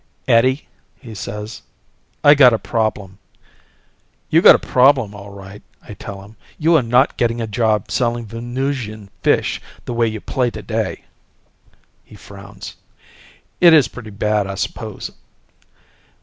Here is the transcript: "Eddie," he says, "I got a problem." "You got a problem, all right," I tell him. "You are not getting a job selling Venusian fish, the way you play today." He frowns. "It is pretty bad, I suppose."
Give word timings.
"Eddie," 0.27 0.67
he 0.99 1.13
says, 1.13 1.61
"I 2.23 2.33
got 2.33 2.53
a 2.53 2.57
problem." 2.57 3.19
"You 4.31 4.41
got 4.41 4.55
a 4.55 4.57
problem, 4.57 5.13
all 5.13 5.29
right," 5.29 5.61
I 5.83 5.93
tell 5.93 6.23
him. 6.23 6.37
"You 6.57 6.75
are 6.75 6.81
not 6.81 7.17
getting 7.17 7.39
a 7.39 7.45
job 7.45 7.91
selling 7.91 8.25
Venusian 8.25 9.11
fish, 9.21 9.61
the 9.85 9.93
way 9.93 10.07
you 10.07 10.19
play 10.19 10.49
today." 10.49 11.03
He 12.03 12.15
frowns. 12.15 12.77
"It 13.59 13.75
is 13.75 13.87
pretty 13.87 14.09
bad, 14.09 14.47
I 14.47 14.55
suppose." 14.55 15.11